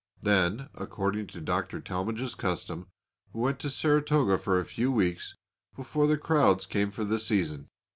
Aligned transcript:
Then, 0.23 0.69
according 0.73 1.27
to 1.27 1.41
Dr. 1.41 1.79
Talmage's 1.79 2.33
custom, 2.33 2.87
we 3.33 3.41
went 3.41 3.59
to 3.59 3.69
Saratoga 3.69 4.39
for 4.39 4.59
a 4.59 4.65
few 4.65 4.91
weeks 4.91 5.35
before 5.75 6.07
the 6.07 6.17
crowds 6.17 6.65
came 6.65 6.89
for 6.89 7.05
the 7.05 7.19
season. 7.19 7.69